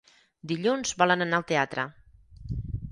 Dilluns 0.51 0.95
volen 1.03 1.27
anar 1.27 1.39
al 1.43 1.47
teatre. 1.53 1.87